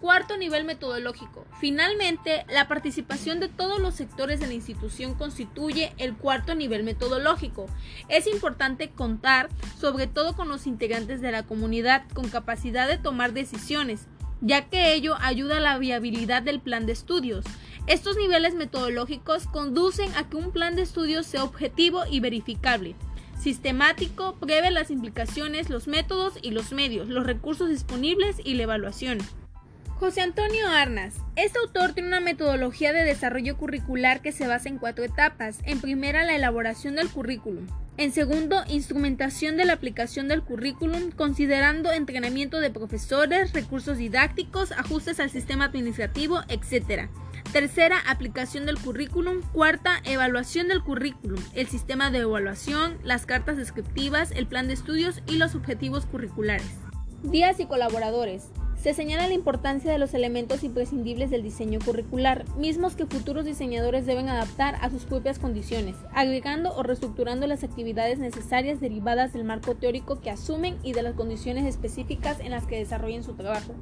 Cuarto 0.00 0.36
nivel 0.36 0.64
metodológico. 0.64 1.44
Finalmente, 1.60 2.44
la 2.48 2.66
participación 2.66 3.38
de 3.38 3.48
todos 3.48 3.80
los 3.80 3.94
sectores 3.94 4.40
de 4.40 4.48
la 4.48 4.54
institución 4.54 5.14
constituye 5.14 5.92
el 5.96 6.16
cuarto 6.16 6.56
nivel 6.56 6.82
metodológico. 6.82 7.66
Es 8.08 8.26
importante 8.26 8.90
contar 8.90 9.48
sobre 9.80 10.08
todo 10.08 10.34
con 10.34 10.48
los 10.48 10.66
integrantes 10.66 11.20
de 11.20 11.30
la 11.30 11.44
comunidad 11.44 12.04
con 12.14 12.28
capacidad 12.28 12.88
de 12.88 12.98
tomar 12.98 13.32
decisiones, 13.32 14.08
ya 14.40 14.68
que 14.68 14.94
ello 14.94 15.14
ayuda 15.20 15.58
a 15.58 15.60
la 15.60 15.78
viabilidad 15.78 16.42
del 16.42 16.60
plan 16.60 16.84
de 16.84 16.92
estudios. 16.92 17.44
Estos 17.86 18.16
niveles 18.16 18.54
metodológicos 18.54 19.46
conducen 19.46 20.14
a 20.16 20.28
que 20.28 20.36
un 20.36 20.52
plan 20.52 20.76
de 20.76 20.82
estudios 20.82 21.26
sea 21.26 21.44
objetivo 21.44 22.04
y 22.10 22.20
verificable 22.20 22.94
sistemático, 23.42 24.36
prevé 24.40 24.70
las 24.70 24.90
implicaciones, 24.90 25.68
los 25.68 25.88
métodos 25.88 26.34
y 26.40 26.52
los 26.52 26.72
medios, 26.72 27.08
los 27.08 27.26
recursos 27.26 27.68
disponibles 27.68 28.36
y 28.42 28.54
la 28.54 28.62
evaluación. 28.62 29.18
José 29.98 30.20
Antonio 30.20 30.68
Arnas. 30.68 31.14
Este 31.36 31.58
autor 31.58 31.92
tiene 31.92 32.08
una 32.08 32.20
metodología 32.20 32.92
de 32.92 33.04
desarrollo 33.04 33.56
curricular 33.56 34.20
que 34.20 34.32
se 34.32 34.46
basa 34.46 34.68
en 34.68 34.78
cuatro 34.78 35.04
etapas. 35.04 35.58
En 35.64 35.80
primera, 35.80 36.24
la 36.24 36.34
elaboración 36.34 36.96
del 36.96 37.08
currículum. 37.08 37.66
En 37.98 38.12
segundo, 38.12 38.64
instrumentación 38.68 39.56
de 39.56 39.64
la 39.64 39.74
aplicación 39.74 40.26
del 40.26 40.42
currículum, 40.42 41.10
considerando 41.10 41.92
entrenamiento 41.92 42.58
de 42.58 42.70
profesores, 42.70 43.52
recursos 43.52 43.98
didácticos, 43.98 44.72
ajustes 44.72 45.20
al 45.20 45.30
sistema 45.30 45.66
administrativo, 45.66 46.40
etc. 46.48 47.08
Tercera, 47.52 47.98
aplicación 48.08 48.64
del 48.64 48.78
currículum. 48.78 49.42
Cuarta, 49.52 50.00
evaluación 50.04 50.68
del 50.68 50.82
currículum, 50.82 51.38
el 51.52 51.66
sistema 51.66 52.10
de 52.10 52.20
evaluación, 52.20 52.96
las 53.04 53.26
cartas 53.26 53.58
descriptivas, 53.58 54.30
el 54.30 54.46
plan 54.46 54.68
de 54.68 54.72
estudios 54.72 55.22
y 55.26 55.36
los 55.36 55.54
objetivos 55.54 56.06
curriculares. 56.06 56.78
Días 57.22 57.60
y 57.60 57.66
colaboradores. 57.66 58.48
Se 58.80 58.94
señala 58.94 59.28
la 59.28 59.34
importancia 59.34 59.92
de 59.92 59.98
los 59.98 60.14
elementos 60.14 60.64
imprescindibles 60.64 61.30
del 61.30 61.42
diseño 61.42 61.78
curricular, 61.84 62.46
mismos 62.56 62.96
que 62.96 63.04
futuros 63.04 63.44
diseñadores 63.44 64.06
deben 64.06 64.30
adaptar 64.30 64.76
a 64.80 64.88
sus 64.88 65.04
propias 65.04 65.38
condiciones, 65.38 65.94
agregando 66.14 66.74
o 66.74 66.82
reestructurando 66.82 67.46
las 67.46 67.64
actividades 67.64 68.18
necesarias 68.18 68.80
derivadas 68.80 69.34
del 69.34 69.44
marco 69.44 69.74
teórico 69.74 70.22
que 70.22 70.30
asumen 70.30 70.78
y 70.82 70.94
de 70.94 71.02
las 71.02 71.14
condiciones 71.14 71.66
específicas 71.66 72.40
en 72.40 72.50
las 72.50 72.66
que 72.66 72.78
desarrollen 72.78 73.22
su 73.22 73.34
trabajo. 73.34 73.74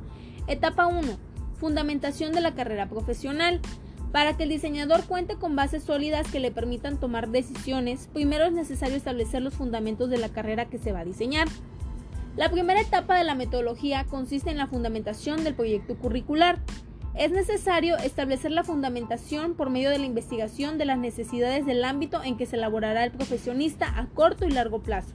Etapa 0.48 0.86
1. 0.86 1.29
Fundamentación 1.60 2.32
de 2.32 2.40
la 2.40 2.54
carrera 2.54 2.88
profesional. 2.88 3.60
Para 4.12 4.36
que 4.36 4.42
el 4.42 4.48
diseñador 4.48 5.04
cuente 5.04 5.36
con 5.36 5.54
bases 5.54 5.84
sólidas 5.84 6.26
que 6.32 6.40
le 6.40 6.50
permitan 6.50 6.98
tomar 6.98 7.28
decisiones, 7.28 8.08
primero 8.12 8.46
es 8.46 8.52
necesario 8.52 8.96
establecer 8.96 9.42
los 9.42 9.54
fundamentos 9.54 10.10
de 10.10 10.18
la 10.18 10.30
carrera 10.30 10.64
que 10.64 10.78
se 10.78 10.90
va 10.90 11.00
a 11.00 11.04
diseñar. 11.04 11.46
La 12.36 12.50
primera 12.50 12.80
etapa 12.80 13.16
de 13.16 13.24
la 13.24 13.34
metodología 13.34 14.04
consiste 14.04 14.50
en 14.50 14.56
la 14.56 14.66
fundamentación 14.66 15.44
del 15.44 15.54
proyecto 15.54 15.96
curricular. 15.96 16.58
Es 17.14 17.30
necesario 17.30 17.98
establecer 17.98 18.52
la 18.52 18.64
fundamentación 18.64 19.54
por 19.54 19.68
medio 19.68 19.90
de 19.90 19.98
la 19.98 20.06
investigación 20.06 20.78
de 20.78 20.86
las 20.86 20.98
necesidades 20.98 21.66
del 21.66 21.84
ámbito 21.84 22.22
en 22.22 22.36
que 22.36 22.46
se 22.46 22.56
elaborará 22.56 23.04
el 23.04 23.10
profesionista 23.10 23.86
a 23.98 24.06
corto 24.06 24.46
y 24.46 24.50
largo 24.50 24.80
plazo. 24.80 25.14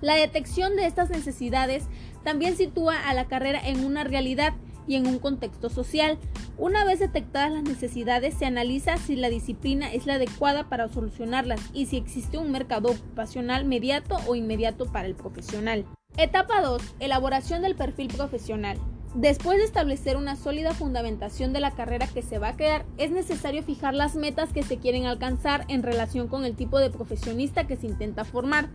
La 0.00 0.16
detección 0.16 0.74
de 0.74 0.86
estas 0.86 1.10
necesidades 1.10 1.84
también 2.24 2.56
sitúa 2.56 3.08
a 3.08 3.14
la 3.14 3.28
carrera 3.28 3.60
en 3.64 3.84
una 3.84 4.04
realidad 4.04 4.52
y 4.86 4.96
en 4.96 5.06
un 5.06 5.18
contexto 5.18 5.70
social. 5.70 6.18
Una 6.58 6.84
vez 6.84 7.00
detectadas 7.00 7.52
las 7.52 7.62
necesidades, 7.62 8.34
se 8.34 8.46
analiza 8.46 8.96
si 8.96 9.16
la 9.16 9.30
disciplina 9.30 9.92
es 9.92 10.06
la 10.06 10.14
adecuada 10.14 10.68
para 10.68 10.88
solucionarlas 10.88 11.60
y 11.72 11.86
si 11.86 11.96
existe 11.96 12.38
un 12.38 12.52
mercado 12.52 12.90
ocupacional 12.90 13.64
mediato 13.64 14.16
o 14.26 14.34
inmediato 14.34 14.86
para 14.86 15.06
el 15.06 15.14
profesional. 15.14 15.84
Etapa 16.16 16.60
2. 16.60 16.82
Elaboración 17.00 17.62
del 17.62 17.74
perfil 17.74 18.08
profesional. 18.08 18.78
Después 19.14 19.58
de 19.58 19.64
establecer 19.64 20.16
una 20.16 20.36
sólida 20.36 20.72
fundamentación 20.72 21.52
de 21.52 21.60
la 21.60 21.72
carrera 21.72 22.06
que 22.06 22.22
se 22.22 22.38
va 22.38 22.48
a 22.48 22.56
crear, 22.56 22.86
es 22.96 23.10
necesario 23.10 23.62
fijar 23.62 23.92
las 23.92 24.14
metas 24.14 24.54
que 24.54 24.62
se 24.62 24.78
quieren 24.78 25.04
alcanzar 25.04 25.66
en 25.68 25.82
relación 25.82 26.28
con 26.28 26.46
el 26.46 26.56
tipo 26.56 26.78
de 26.78 26.88
profesionista 26.88 27.66
que 27.66 27.76
se 27.76 27.86
intenta 27.86 28.24
formar. 28.24 28.70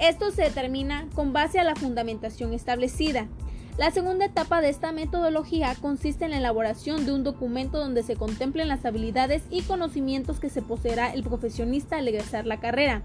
Esto 0.00 0.30
se 0.30 0.42
determina 0.42 1.08
con 1.14 1.32
base 1.32 1.58
a 1.58 1.64
la 1.64 1.74
fundamentación 1.74 2.54
establecida. 2.54 3.26
La 3.76 3.90
segunda 3.90 4.26
etapa 4.26 4.60
de 4.60 4.68
esta 4.68 4.92
metodología 4.92 5.74
consiste 5.74 6.24
en 6.24 6.30
la 6.30 6.38
elaboración 6.38 7.06
de 7.06 7.12
un 7.12 7.24
documento 7.24 7.78
donde 7.78 8.04
se 8.04 8.14
contemplen 8.14 8.68
las 8.68 8.84
habilidades 8.84 9.42
y 9.50 9.62
conocimientos 9.62 10.38
que 10.38 10.48
se 10.48 10.62
poseerá 10.62 11.12
el 11.12 11.24
profesionista 11.24 11.96
al 11.96 12.06
egresar 12.06 12.46
la 12.46 12.60
carrera. 12.60 13.02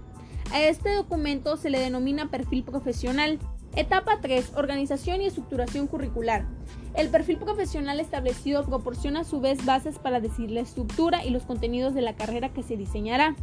A 0.52 0.62
este 0.62 0.94
documento 0.94 1.56
se 1.56 1.70
le 1.70 1.80
denomina 1.80 2.30
perfil 2.30 2.62
profesional. 2.62 3.40
Etapa 3.74 4.18
3. 4.20 4.52
Organización 4.54 5.20
y 5.20 5.26
estructuración 5.26 5.88
curricular. 5.88 6.46
El 6.94 7.08
perfil 7.08 7.38
profesional 7.38 7.98
establecido 7.98 8.64
proporciona 8.64 9.20
a 9.20 9.24
su 9.24 9.40
vez 9.40 9.64
bases 9.64 9.98
para 9.98 10.20
decidir 10.20 10.52
la 10.52 10.60
estructura 10.60 11.24
y 11.24 11.30
los 11.30 11.42
contenidos 11.42 11.94
de 11.94 12.02
la 12.02 12.14
carrera 12.14 12.50
que 12.50 12.62
se 12.62 12.76
diseñará. 12.76 13.34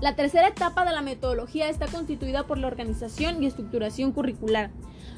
La 0.00 0.14
tercera 0.14 0.48
etapa 0.48 0.84
de 0.84 0.92
la 0.92 1.02
metodología 1.02 1.68
está 1.68 1.86
constituida 1.86 2.46
por 2.46 2.58
la 2.58 2.68
organización 2.68 3.42
y 3.42 3.46
estructuración 3.46 4.12
curricular. 4.12 4.70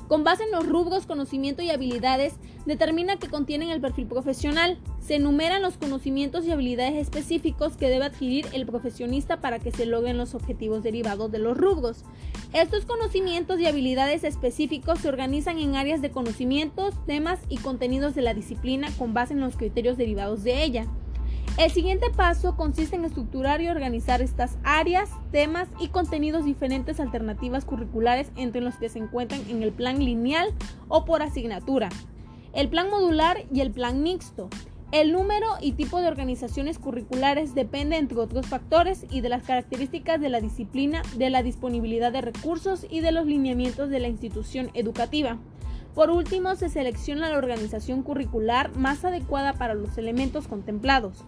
Con 0.08 0.24
base 0.24 0.44
en 0.44 0.50
los 0.50 0.66
rubros, 0.66 1.04
conocimiento 1.04 1.60
y 1.60 1.70
habilidades, 1.70 2.34
determina 2.64 3.18
que 3.18 3.28
contienen 3.28 3.68
el 3.68 3.82
perfil 3.82 4.06
profesional. 4.06 4.78
Se 5.00 5.16
enumeran 5.16 5.60
los 5.60 5.76
conocimientos 5.76 6.46
y 6.46 6.50
habilidades 6.50 6.96
específicos 6.96 7.76
que 7.76 7.90
debe 7.90 8.06
adquirir 8.06 8.46
el 8.54 8.64
profesionista 8.64 9.42
para 9.42 9.58
que 9.58 9.70
se 9.70 9.84
logren 9.84 10.16
los 10.16 10.34
objetivos 10.34 10.82
derivados 10.82 11.30
de 11.30 11.38
los 11.38 11.58
rubros. 11.58 12.04
Estos 12.54 12.86
conocimientos 12.86 13.60
y 13.60 13.66
habilidades 13.66 14.24
específicos 14.24 15.00
se 15.00 15.10
organizan 15.10 15.58
en 15.58 15.76
áreas 15.76 16.00
de 16.00 16.10
conocimientos, 16.10 16.94
temas 17.04 17.40
y 17.50 17.58
contenidos 17.58 18.14
de 18.14 18.22
la 18.22 18.32
disciplina 18.32 18.88
con 18.96 19.12
base 19.12 19.34
en 19.34 19.40
los 19.40 19.56
criterios 19.56 19.98
derivados 19.98 20.42
de 20.42 20.62
ella. 20.62 20.86
El 21.56 21.70
siguiente 21.70 22.10
paso 22.10 22.56
consiste 22.56 22.96
en 22.96 23.04
estructurar 23.04 23.60
y 23.60 23.68
organizar 23.68 24.22
estas 24.22 24.58
áreas, 24.62 25.10
temas 25.32 25.68
y 25.80 25.88
contenidos 25.88 26.44
diferentes 26.44 27.00
alternativas 27.00 27.64
curriculares 27.64 28.30
entre 28.36 28.60
los 28.60 28.76
que 28.76 28.88
se 28.88 28.98
encuentran 28.98 29.40
en 29.48 29.62
el 29.62 29.72
plan 29.72 29.98
lineal 29.98 30.52
o 30.88 31.04
por 31.04 31.22
asignatura, 31.22 31.88
el 32.52 32.68
plan 32.68 32.90
modular 32.90 33.44
y 33.52 33.60
el 33.60 33.70
plan 33.72 34.02
mixto. 34.02 34.48
El 34.90 35.12
número 35.12 35.46
y 35.60 35.72
tipo 35.72 36.00
de 36.00 36.08
organizaciones 36.08 36.78
curriculares 36.78 37.54
depende, 37.54 37.98
entre 37.98 38.18
otros 38.18 38.46
factores, 38.46 39.04
y 39.10 39.20
de 39.20 39.28
las 39.28 39.42
características 39.42 40.18
de 40.18 40.30
la 40.30 40.40
disciplina, 40.40 41.02
de 41.16 41.28
la 41.28 41.42
disponibilidad 41.42 42.10
de 42.10 42.22
recursos 42.22 42.86
y 42.88 43.00
de 43.00 43.12
los 43.12 43.26
lineamientos 43.26 43.90
de 43.90 44.00
la 44.00 44.08
institución 44.08 44.70
educativa. 44.72 45.38
Por 45.98 46.10
último, 46.10 46.54
se 46.54 46.68
selecciona 46.68 47.28
la 47.28 47.38
organización 47.38 48.04
curricular 48.04 48.70
más 48.76 49.04
adecuada 49.04 49.54
para 49.54 49.74
los 49.74 49.98
elementos 49.98 50.46
contemplados. 50.46 51.24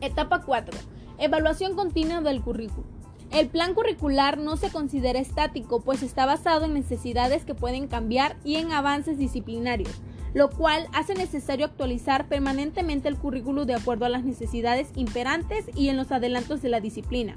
Etapa 0.00 0.40
4. 0.40 0.74
Evaluación 1.18 1.76
continua 1.76 2.22
del 2.22 2.40
currículo. 2.40 2.86
El 3.30 3.48
plan 3.48 3.74
curricular 3.74 4.38
no 4.38 4.56
se 4.56 4.70
considera 4.70 5.18
estático, 5.18 5.82
pues 5.82 6.02
está 6.02 6.24
basado 6.24 6.64
en 6.64 6.72
necesidades 6.72 7.44
que 7.44 7.54
pueden 7.54 7.86
cambiar 7.86 8.38
y 8.44 8.54
en 8.54 8.72
avances 8.72 9.18
disciplinarios, 9.18 10.00
lo 10.32 10.48
cual 10.48 10.88
hace 10.94 11.14
necesario 11.14 11.66
actualizar 11.66 12.28
permanentemente 12.28 13.10
el 13.10 13.18
currículo 13.18 13.66
de 13.66 13.74
acuerdo 13.74 14.06
a 14.06 14.08
las 14.08 14.24
necesidades 14.24 14.88
imperantes 14.96 15.66
y 15.76 15.90
en 15.90 15.98
los 15.98 16.12
adelantos 16.12 16.62
de 16.62 16.70
la 16.70 16.80
disciplina. 16.80 17.36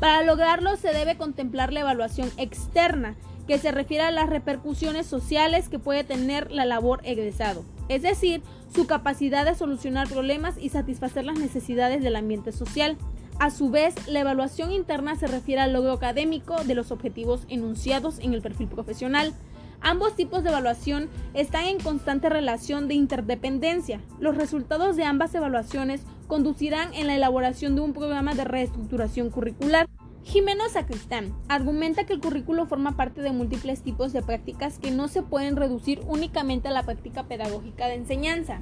Para 0.00 0.24
lograrlo 0.24 0.74
se 0.74 0.92
debe 0.92 1.16
contemplar 1.16 1.72
la 1.72 1.80
evaluación 1.80 2.28
externa, 2.38 3.14
que 3.46 3.58
se 3.58 3.70
refiere 3.70 4.04
a 4.04 4.10
las 4.10 4.28
repercusiones 4.28 5.06
sociales 5.06 5.68
que 5.68 5.78
puede 5.78 6.04
tener 6.04 6.50
la 6.50 6.64
labor 6.64 7.00
egresado, 7.04 7.64
es 7.88 8.02
decir, 8.02 8.42
su 8.74 8.86
capacidad 8.86 9.44
de 9.44 9.54
solucionar 9.54 10.08
problemas 10.08 10.56
y 10.60 10.70
satisfacer 10.70 11.24
las 11.24 11.38
necesidades 11.38 12.02
del 12.02 12.16
ambiente 12.16 12.52
social. 12.52 12.96
A 13.38 13.50
su 13.50 13.70
vez, 13.70 13.94
la 14.08 14.20
evaluación 14.20 14.72
interna 14.72 15.14
se 15.16 15.26
refiere 15.26 15.60
al 15.60 15.72
logro 15.72 15.92
académico 15.92 16.64
de 16.64 16.74
los 16.74 16.90
objetivos 16.90 17.44
enunciados 17.48 18.18
en 18.20 18.32
el 18.32 18.42
perfil 18.42 18.68
profesional. 18.68 19.34
Ambos 19.82 20.16
tipos 20.16 20.42
de 20.42 20.48
evaluación 20.48 21.10
están 21.34 21.66
en 21.66 21.78
constante 21.78 22.30
relación 22.30 22.88
de 22.88 22.94
interdependencia. 22.94 24.00
Los 24.18 24.36
resultados 24.36 24.96
de 24.96 25.04
ambas 25.04 25.34
evaluaciones 25.34 26.02
conducirán 26.26 26.94
en 26.94 27.06
la 27.06 27.14
elaboración 27.14 27.74
de 27.74 27.82
un 27.82 27.92
programa 27.92 28.34
de 28.34 28.44
reestructuración 28.44 29.30
curricular. 29.30 29.86
Jimeno 30.26 30.68
Sacristán 30.68 31.32
argumenta 31.48 32.04
que 32.04 32.12
el 32.12 32.20
currículo 32.20 32.66
forma 32.66 32.96
parte 32.96 33.22
de 33.22 33.30
múltiples 33.30 33.82
tipos 33.82 34.12
de 34.12 34.22
prácticas 34.22 34.80
que 34.80 34.90
no 34.90 35.06
se 35.06 35.22
pueden 35.22 35.54
reducir 35.54 36.02
únicamente 36.08 36.66
a 36.66 36.72
la 36.72 36.82
práctica 36.82 37.28
pedagógica 37.28 37.86
de 37.86 37.94
enseñanza. 37.94 38.58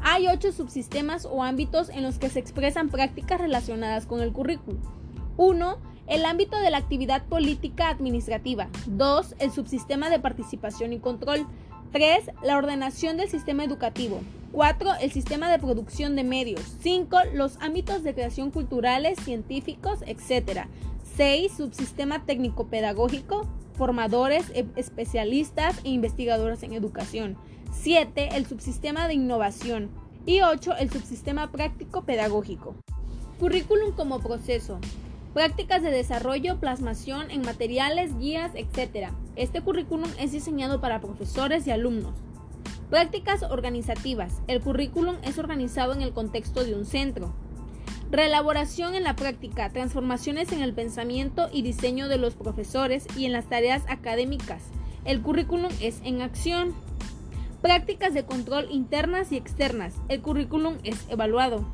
Hay 0.00 0.26
ocho 0.28 0.52
subsistemas 0.52 1.26
o 1.30 1.42
ámbitos 1.42 1.90
en 1.90 2.02
los 2.02 2.18
que 2.18 2.30
se 2.30 2.38
expresan 2.38 2.88
prácticas 2.88 3.38
relacionadas 3.38 4.06
con 4.06 4.22
el 4.22 4.32
currículo. 4.32 4.78
1. 5.36 5.76
El 6.06 6.24
ámbito 6.24 6.58
de 6.58 6.70
la 6.70 6.78
actividad 6.78 7.26
política 7.26 7.90
administrativa. 7.90 8.68
2. 8.86 9.34
El 9.38 9.52
subsistema 9.52 10.08
de 10.08 10.18
participación 10.18 10.94
y 10.94 10.98
control. 10.98 11.46
3. 11.92 12.30
La 12.42 12.56
ordenación 12.56 13.18
del 13.18 13.28
sistema 13.28 13.64
educativo. 13.64 14.22
4. 14.52 14.94
El 15.02 15.12
sistema 15.12 15.50
de 15.50 15.58
producción 15.58 16.16
de 16.16 16.24
medios. 16.24 16.62
5. 16.80 17.18
Los 17.34 17.58
ámbitos 17.60 18.02
de 18.02 18.14
creación 18.14 18.50
culturales, 18.50 19.18
científicos, 19.22 20.00
etc. 20.06 20.68
6. 21.16 21.52
Subsistema 21.56 22.24
técnico-pedagógico, 22.24 23.46
formadores, 23.74 24.50
e, 24.54 24.66
especialistas 24.76 25.78
e 25.84 25.90
investigadores 25.90 26.62
en 26.62 26.72
educación. 26.72 27.36
7. 27.72 28.30
El 28.36 28.46
subsistema 28.46 29.08
de 29.08 29.14
innovación. 29.14 29.90
Y 30.24 30.40
8. 30.40 30.76
El 30.78 30.90
subsistema 30.90 31.52
práctico-pedagógico. 31.52 32.76
Currículum 33.38 33.92
como 33.92 34.20
proceso. 34.20 34.78
Prácticas 35.34 35.82
de 35.82 35.90
desarrollo, 35.90 36.60
plasmación 36.60 37.30
en 37.30 37.42
materiales, 37.42 38.18
guías, 38.18 38.52
etc. 38.54 39.10
Este 39.36 39.60
currículum 39.60 40.08
es 40.18 40.32
diseñado 40.32 40.80
para 40.80 41.00
profesores 41.00 41.66
y 41.66 41.70
alumnos. 41.70 42.14
Prácticas 42.90 43.42
organizativas. 43.42 44.42
El 44.46 44.60
currículum 44.60 45.16
es 45.22 45.38
organizado 45.38 45.92
en 45.92 46.02
el 46.02 46.12
contexto 46.12 46.64
de 46.64 46.74
un 46.74 46.84
centro. 46.84 47.34
Reelaboración 48.12 48.94
en 48.94 49.04
la 49.04 49.16
práctica, 49.16 49.70
transformaciones 49.70 50.52
en 50.52 50.60
el 50.60 50.74
pensamiento 50.74 51.48
y 51.50 51.62
diseño 51.62 52.08
de 52.08 52.18
los 52.18 52.34
profesores 52.34 53.06
y 53.16 53.24
en 53.24 53.32
las 53.32 53.46
tareas 53.46 53.84
académicas. 53.88 54.64
El 55.06 55.22
currículum 55.22 55.70
es 55.80 55.98
en 56.04 56.20
acción. 56.20 56.74
Prácticas 57.62 58.12
de 58.12 58.26
control 58.26 58.68
internas 58.70 59.32
y 59.32 59.38
externas. 59.38 59.94
El 60.10 60.20
currículum 60.20 60.76
es 60.84 61.06
evaluado. 61.08 61.66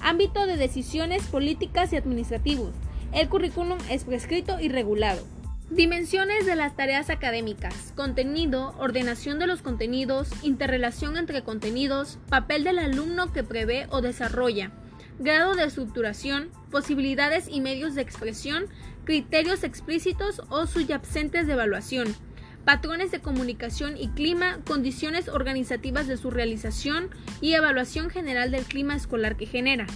Ámbito 0.00 0.48
de 0.48 0.56
decisiones 0.56 1.22
políticas 1.28 1.92
y 1.92 1.96
administrativos. 1.96 2.72
El 3.12 3.28
currículum 3.28 3.78
es 3.88 4.02
prescrito 4.02 4.58
y 4.58 4.70
regulado. 4.70 5.22
Dimensiones 5.70 6.44
de 6.44 6.56
las 6.56 6.74
tareas 6.74 7.08
académicas. 7.08 7.92
Contenido, 7.94 8.74
ordenación 8.80 9.38
de 9.38 9.46
los 9.46 9.62
contenidos, 9.62 10.28
interrelación 10.42 11.16
entre 11.16 11.44
contenidos, 11.44 12.18
papel 12.28 12.64
del 12.64 12.80
alumno 12.80 13.32
que 13.32 13.44
prevé 13.44 13.86
o 13.90 14.00
desarrolla 14.00 14.72
grado 15.18 15.54
de 15.54 15.64
estructuración, 15.64 16.50
posibilidades 16.70 17.48
y 17.48 17.60
medios 17.60 17.94
de 17.94 18.02
expresión, 18.02 18.66
criterios 19.04 19.64
explícitos 19.64 20.42
o 20.48 20.66
subyacentes 20.66 21.46
de 21.46 21.54
evaluación, 21.54 22.14
patrones 22.64 23.10
de 23.10 23.20
comunicación 23.20 23.96
y 23.96 24.08
clima, 24.08 24.58
condiciones 24.66 25.28
organizativas 25.28 26.06
de 26.06 26.16
su 26.16 26.30
realización 26.30 27.08
y 27.40 27.54
evaluación 27.54 28.10
general 28.10 28.50
del 28.50 28.64
clima 28.64 28.94
escolar 28.94 29.36
que 29.36 29.46
genera. 29.46 29.86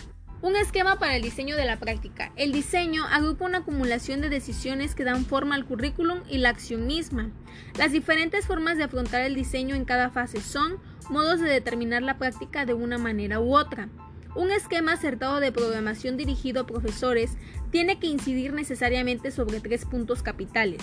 Un 0.41 0.57
esquema 0.57 0.99
para 0.99 1.15
el 1.15 1.23
diseño 1.23 1.55
de 1.55 1.67
la 1.67 1.79
práctica. 1.79 2.33
El 2.35 2.51
diseño 2.51 3.05
agrupa 3.05 3.45
una 3.45 3.59
acumulación 3.59 4.21
de 4.23 4.29
decisiones 4.29 4.97
que 4.97 5.05
dan 5.05 5.25
forma 5.25 5.55
al 5.55 5.65
currículum 5.65 6.19
y 6.29 6.39
la 6.39 6.49
acción 6.49 6.89
misma. 6.89 7.31
Las 7.79 7.93
diferentes 7.93 8.47
formas 8.47 8.77
de 8.77 8.83
afrontar 8.83 9.21
el 9.21 9.37
diseño 9.37 9.77
en 9.77 9.85
cada 9.85 10.11
fase 10.11 10.41
son 10.41 10.81
modos 11.11 11.39
de 11.39 11.49
determinar 11.49 12.03
la 12.03 12.19
práctica 12.19 12.67
de 12.67 12.75
una 12.75 12.99
manera 12.99 13.39
u 13.39 13.55
otra. 13.55 13.89
Un 14.35 14.51
esquema 14.51 14.93
acertado 14.93 15.41
de 15.41 15.53
programación 15.53 16.17
dirigido 16.17 16.63
a 16.63 16.67
profesores 16.67 17.37
tiene 17.71 17.99
que 17.99 18.07
incidir 18.07 18.55
necesariamente 18.55 19.31
sobre 19.31 19.61
tres 19.61 19.85
puntos 19.85 20.23
capitales. 20.23 20.81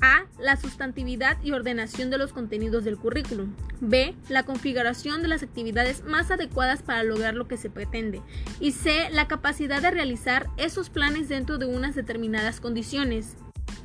A. 0.00 0.26
La 0.38 0.56
sustantividad 0.56 1.38
y 1.42 1.52
ordenación 1.52 2.10
de 2.10 2.18
los 2.18 2.32
contenidos 2.32 2.84
del 2.84 2.98
currículum. 2.98 3.54
B. 3.80 4.14
La 4.28 4.44
configuración 4.44 5.22
de 5.22 5.28
las 5.28 5.42
actividades 5.42 6.04
más 6.04 6.30
adecuadas 6.30 6.82
para 6.82 7.02
lograr 7.02 7.34
lo 7.34 7.48
que 7.48 7.56
se 7.56 7.70
pretende. 7.70 8.20
Y 8.60 8.72
C. 8.72 9.08
La 9.10 9.26
capacidad 9.26 9.80
de 9.80 9.90
realizar 9.90 10.48
esos 10.56 10.90
planes 10.90 11.28
dentro 11.28 11.58
de 11.58 11.66
unas 11.66 11.94
determinadas 11.94 12.60
condiciones. 12.60 13.36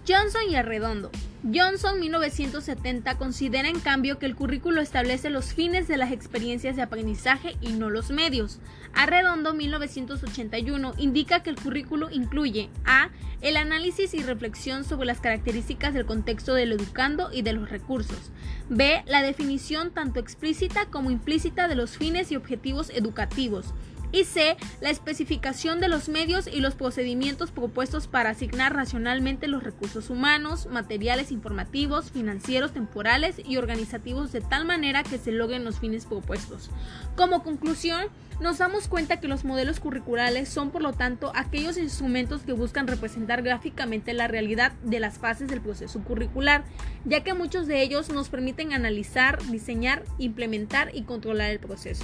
Johnson 0.08 0.42
y 0.50 0.56
Arredondo. 0.56 1.12
Johnson 1.44 2.00
1970 2.00 3.18
considera 3.18 3.68
en 3.68 3.80
cambio 3.80 4.18
que 4.18 4.26
el 4.26 4.36
currículo 4.36 4.82
establece 4.82 5.30
los 5.30 5.54
fines 5.54 5.88
de 5.88 5.98
las 5.98 6.12
experiencias 6.12 6.76
de 6.76 6.82
aprendizaje 6.82 7.56
y 7.62 7.74
no 7.74 7.92
los 7.92 8.10
medios. 8.10 8.60
Arredondo 8.94 9.54
1981 9.54 10.94
indica 10.98 11.44
que 11.44 11.52
el 11.52 11.56
currículo 11.56 12.10
incluye 12.10 12.70
a. 12.84 13.10
el 13.42 13.58
análisis 13.58 14.14
y 14.16 14.24
reflexión 14.24 14.84
sobre 14.84 15.06
las 15.06 15.20
características 15.20 15.94
del 15.94 16.06
contexto 16.06 16.56
del 16.56 16.72
educando 16.72 17.30
y 17.32 17.44
de 17.44 17.54
los 17.54 17.70
recursos. 17.70 18.32
b. 18.70 19.04
la 19.06 19.22
definición 19.22 19.92
tanto 19.92 20.20
explícita 20.20 20.88
como 20.88 21.12
implícita 21.12 21.68
de 21.68 21.76
los 21.76 21.98
fines 21.98 22.32
y 22.32 22.36
objetivos 22.36 22.90
educativos 22.90 23.74
y 24.12 24.24
C. 24.24 24.58
La 24.82 24.90
especificación 24.90 25.80
de 25.80 25.88
los 25.88 26.10
medios 26.10 26.48
y 26.48 26.60
los 26.60 26.76
procedimientos 26.76 27.52
propuestos 27.52 28.08
para 28.08 28.32
asignar 28.32 28.76
racionalmente 28.76 29.48
los 29.48 29.64
recursos 29.64 30.10
humanos, 30.10 30.68
materiales 30.68 31.32
informativos, 31.32 32.12
financieros, 32.12 32.72
temporales 32.72 33.36
y 33.44 33.58
organizativos 33.58 34.32
de 34.32 34.42
tal 34.42 34.66
manera 34.66 35.04
que 35.04 35.18
se 35.18 35.32
logren 35.32 35.64
los 35.64 35.80
fines 35.80 36.06
propuestos. 36.06 36.70
Como 37.16 37.44
conclusión, 37.44 38.08
nos 38.40 38.58
damos 38.58 38.88
cuenta 38.88 39.20
que 39.20 39.28
los 39.28 39.46
modelos 39.46 39.80
curriculares 39.80 40.50
son 40.50 40.72
por 40.72 40.82
lo 40.82 40.94
tanto 40.94 41.32
aquellos 41.36 41.78
instrumentos 41.78 42.42
que 42.42 42.54
buscan 42.54 42.88
representar 42.88 43.44
gráficamente 43.44 44.14
la 44.14 44.28
realidad 44.28 44.72
de 44.84 45.00
las 45.00 45.20
fases 45.20 45.48
del 45.48 45.62
proceso 45.62 46.04
curricular, 46.04 46.64
ya 47.06 47.24
que 47.24 47.36
muchos 47.36 47.68
de 47.68 47.84
ellos 47.84 48.10
nos 48.10 48.30
permiten 48.30 48.74
analizar, 48.74 49.40
diseñar, 49.52 50.04
implementar 50.18 50.90
y 50.96 51.04
controlar 51.04 51.52
el 51.52 51.60
proceso. 51.60 52.04